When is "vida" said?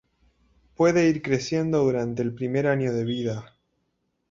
3.05-3.53